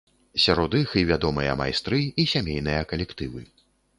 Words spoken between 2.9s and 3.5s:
калектывы.